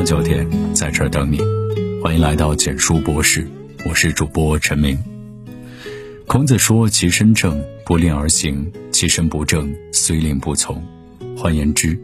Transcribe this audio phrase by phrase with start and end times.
[0.00, 1.38] 晚九点，在这等你。
[2.02, 3.46] 欢迎来到简书博士，
[3.84, 4.98] 我是主播陈明。
[6.26, 10.82] 孔子说：“其身正，不令而行；其身不正，虽令不从。”
[11.36, 12.02] 换言之，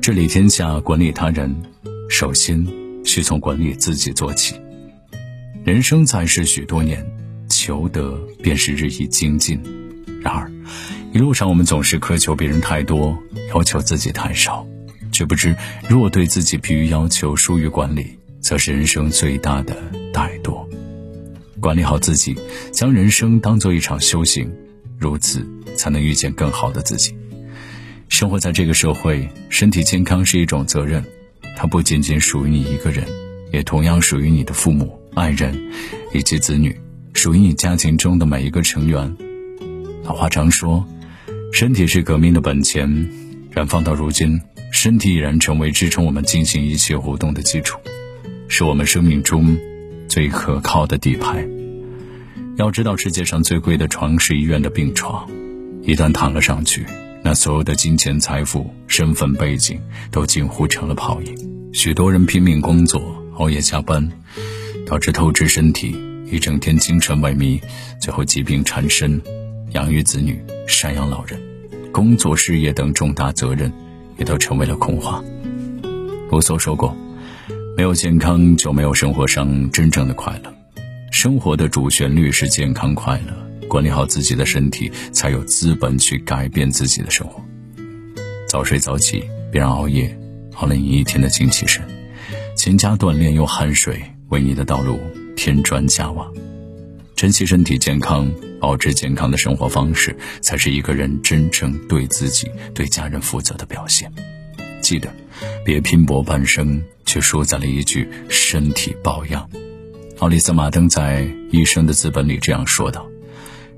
[0.00, 1.52] 治理天下、管理他人，
[2.08, 2.64] 首先
[3.04, 4.54] 需从管理自己做起。
[5.64, 7.04] 人生在世许多年，
[7.48, 9.60] 求得便是日益精进。
[10.22, 10.48] 然而，
[11.12, 13.18] 一路上我们总是苛求别人太多，
[13.52, 14.64] 要求自己太少。
[15.14, 15.54] 却不知，
[15.88, 19.76] 若对自己疲于要求、疏于管理，则是人生最大的
[20.12, 20.66] 怠惰。
[21.60, 22.36] 管理好自己，
[22.72, 24.52] 将人生当做一场修行，
[24.98, 25.46] 如此
[25.76, 27.14] 才能遇见更好的自己。
[28.08, 31.02] 生活在这个社会，身体健康是一种责任，
[31.56, 33.06] 它不仅仅属于你一个人，
[33.52, 35.58] 也同样属于你的父母、爱人
[36.12, 36.76] 以及子女，
[37.14, 39.16] 属于你家庭中的每一个成员。
[40.02, 40.84] 老话常说，
[41.52, 43.08] 身体是革命的本钱，
[43.50, 44.38] 然放到如今。
[44.74, 47.78] 身体已然成为支撑我们进行一切活动的基础，
[48.48, 49.56] 是我们生命中
[50.08, 51.46] 最可靠的底牌。
[52.56, 55.30] 要知道，世界上最贵的床是医院的病床，
[55.82, 56.84] 一旦躺了上去，
[57.22, 61.72] 那所有的金钱、财富、身份背景都近乎成了泡影。
[61.72, 63.00] 许多人拼命工作，
[63.36, 64.10] 熬夜加班，
[64.88, 67.60] 导致透支身体，一整天精神萎靡，
[68.00, 69.22] 最后疾病缠身，
[69.70, 71.40] 养育子女、赡养老人、
[71.92, 73.72] 工作、事业等重大责任。
[74.18, 75.22] 也都成为了空话。
[76.30, 76.96] 卢梭说过
[77.76, 80.52] ：“没有健康，就没有生活上真正的快乐。
[81.12, 83.66] 生活的主旋律是健康快乐。
[83.68, 87.42] 管理好自己的身体，才有资本去改变自己的生活。
[88.48, 90.16] 早睡早起，别让熬夜
[90.52, 91.82] 耗了你一天的精气神。
[92.56, 95.00] 勤加锻炼，用汗水为你的道路
[95.36, 96.26] 添砖加瓦。
[97.16, 98.30] 珍惜身体健康。”
[98.64, 104.10] 保持健康的生活方式，才是一个人真正对自己、对家人负责的表现。
[104.80, 105.14] 记得，
[105.66, 109.46] 别拼搏半生，却输在了一句“身体抱恙”。
[110.20, 113.06] 奥利斯·马登在《一生的资本》里这样说道：“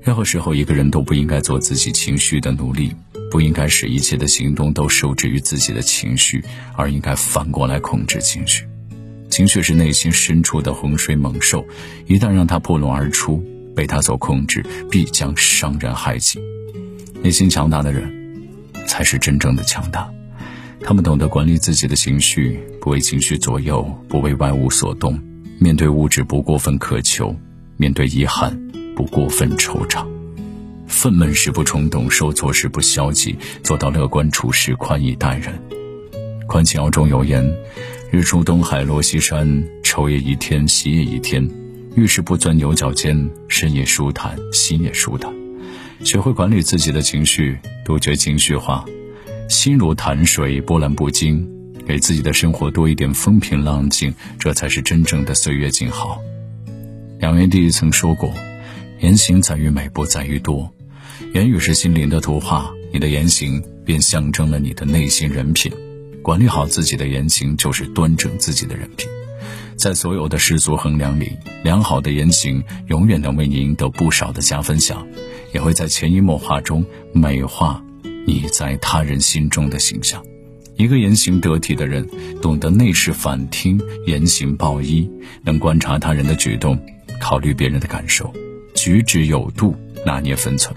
[0.01, 2.95] 任何时候，一个人都不应该做自己情绪的奴隶，
[3.29, 6.41] 不应该使一切的行动都受制于自己的情绪，
[6.77, 8.63] 而应该反过来控制情绪。
[9.29, 11.67] 情绪是内心深处的洪水猛兽，
[12.05, 13.45] 一旦让它破笼而出。”
[13.77, 16.41] 被他所控制，必将伤人害己。
[17.21, 18.11] 内心强大的人，
[18.87, 20.09] 才是真正的强大。
[20.81, 25.19] 他们懂得管理自己的情绪，不为情绪左右，不为外物所动。
[25.59, 27.35] 面对物质，不过分渴求；
[27.77, 28.59] 面对遗憾，
[28.95, 30.03] 不过分惆怅。
[30.87, 35.53] 愤懑时不冲动，受挫时不消极，做到乐观处事，宽以待人。
[36.63, 37.45] 《情要》中有言
[38.09, 41.47] ：“日出东海落西山，愁也一天，喜也一天。”
[41.97, 45.33] 遇事不钻牛角尖，身也舒坦，心也舒坦。
[46.03, 48.85] 学会管理自己的情绪，杜绝情绪化，
[49.49, 51.43] 心如潭水，波澜不惊。
[51.87, 56.19] 给自己的生活多一点风平浪静，这才是真正的岁月静好。
[57.17, 58.31] 梁元帝曾说过
[59.01, 60.71] ：“言行在于美，不在于多。
[61.33, 65.71] 言语是心灵的图画，你的言行便象征了你的内心人品。
[66.21, 69.09] 管理好自己的言行，就是端正自己的人品。”
[69.77, 75.07] 在所有的世俗衡量里，良好的言行永远能为你赢得不少的加分项，
[75.53, 76.83] 也会在潜移默化中
[77.13, 77.83] 美化
[78.25, 80.23] 你在他人心中的形象。
[80.77, 82.07] 一个言行得体的人，
[82.41, 85.07] 懂得内视反听，言行报一，
[85.43, 86.79] 能观察他人的举动，
[87.21, 88.33] 考虑别人的感受，
[88.73, 90.75] 举止有度，拿捏分寸，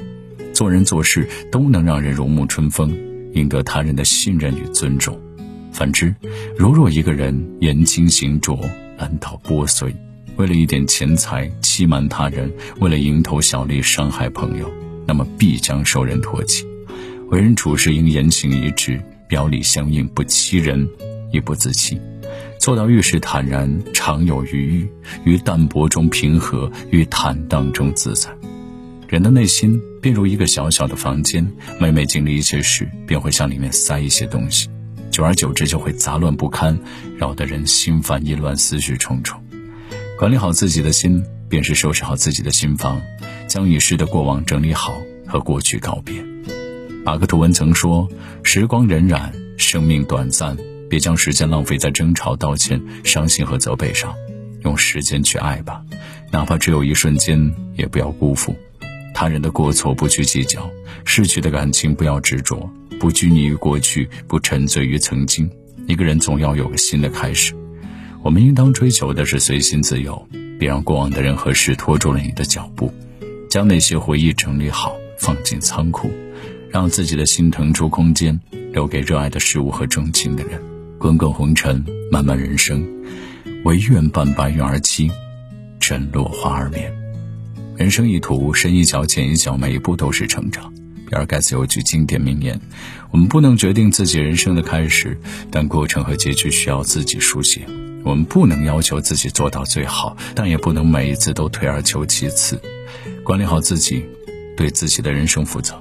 [0.52, 2.94] 做人做事都能让人如沐春风，
[3.32, 5.18] 赢得他人的信任与尊重。
[5.72, 6.14] 反之，
[6.56, 8.58] 如若一个人言轻行拙，
[9.00, 9.96] 难道剥碎，
[10.36, 14.70] 为了一点钱财欺瞒他人，为了蝇头小利伤害朋友，
[15.06, 16.66] 那么必将受人唾弃。
[17.30, 20.86] 为人处事应言行一致，表里相应，不欺人，
[21.32, 21.98] 亦不自欺，
[22.58, 24.88] 做到遇事坦然，常有余裕，
[25.24, 28.28] 于淡泊中平和，于坦荡中自在。
[29.08, 31.50] 人的内心便如一个小小的房间，
[31.80, 34.68] 每每经历一些事，便会向里面塞一些东西。
[35.10, 36.78] 久而久之，就会杂乱不堪，
[37.18, 39.42] 扰得人心烦意乱、思绪重重。
[40.18, 43.00] 管理好自己的心，便是收拾好自己的心房，
[43.48, 46.24] 将已逝的过往整理好，和过去告别。
[47.04, 48.08] 马克吐温曾说
[48.44, 50.56] ：“时光荏苒，生命短暂，
[50.88, 54.14] 别将时间浪费在争吵、道歉、伤心和责备上，
[54.62, 55.82] 用时间去爱吧，
[56.30, 58.54] 哪怕只有一瞬间，也不要辜负。
[59.14, 60.70] 他人的过错不去计较，
[61.04, 62.70] 逝去的感情不要执着。”
[63.00, 65.50] 不拘泥于过去，不沉醉于曾经。
[65.86, 67.54] 一个人总要有个新的开始。
[68.22, 72.92] 我们应当追求的是随心自由，别让过往的人和事拖住了你的脚步。
[73.48, 76.12] 将那些回忆整理好，放进仓库，
[76.68, 78.38] 让自己的心腾出空间，
[78.70, 80.62] 留给热爱的事物和钟情的人。
[80.98, 81.82] 滚滚红尘，
[82.12, 82.86] 漫漫人生，
[83.64, 85.10] 唯愿伴白云而栖，
[85.80, 86.92] 枕落花而眠。
[87.78, 90.70] 人生一途，深一脚浅一脚，每一步都是成长。
[91.10, 92.60] 比尔盖茨有句经典名言
[93.10, 95.18] ：“我们不能决定自己人生的开始，
[95.50, 97.66] 但过程和结局需要自己书写。
[98.04, 102.62] 我们不能要求自己做到最好，但也不能每一次都退而求其次。
[103.24, 104.06] 管理好自己，
[104.56, 105.74] 对自己的人生负责。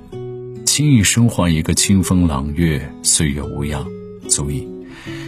[0.65, 3.85] 轻易生还一个清风朗月，岁月无恙，
[4.27, 4.67] 足矣。”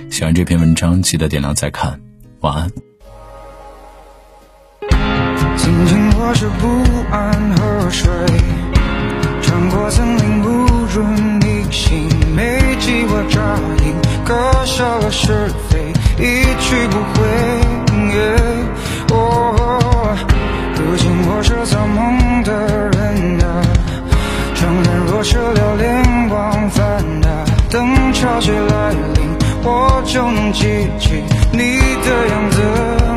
[0.09, 2.01] 喜欢这篇文章，记得点亮再看。
[2.39, 2.71] 晚安。
[5.57, 6.67] 曾经我是不
[7.13, 8.09] 安河水，
[9.51, 11.03] 穿过森林不准
[11.41, 13.41] 逆行，没计划扎
[13.83, 13.93] 营，
[14.23, 14.33] 割
[14.63, 17.27] 舍了是非，一去不回。
[19.13, 20.15] 哦，
[20.77, 22.53] 如今我是造梦的
[22.91, 23.59] 人啊，
[24.55, 26.85] 承认若是流连忘返
[27.25, 30.61] 啊，等潮汐来临，我就能记
[30.97, 33.10] 起你的样子。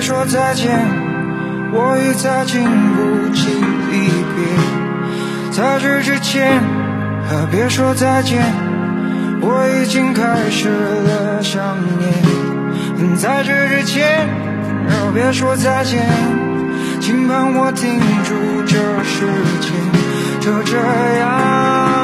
[0.00, 0.70] 说再见，
[1.72, 3.48] 我已再经不起
[3.90, 4.38] 离别。
[5.50, 6.62] 在这之前，
[7.50, 8.42] 别说再见，
[9.40, 13.16] 我已经开始了想念。
[13.16, 14.28] 在这之前，
[15.14, 16.06] 别说再见，
[17.00, 18.34] 请帮我停住
[18.66, 19.26] 这时
[19.60, 19.72] 间，
[20.40, 20.76] 就这
[21.18, 21.99] 样。